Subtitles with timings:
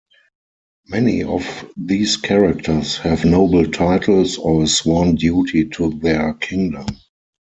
[0.87, 6.87] Many of these characters have noble titles, or a sworn duty to their kingdom.